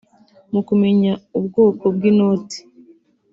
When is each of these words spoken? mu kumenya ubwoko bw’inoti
mu 0.51 0.61
kumenya 0.67 1.13
ubwoko 1.37 1.83
bw’inoti 1.95 2.59